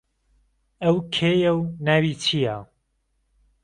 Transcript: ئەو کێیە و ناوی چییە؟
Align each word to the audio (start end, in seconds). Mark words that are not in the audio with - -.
ئەو 0.83 0.95
کێیە 1.15 1.51
و 1.59 1.61
ناوی 1.85 2.13
چییە؟ 2.23 2.57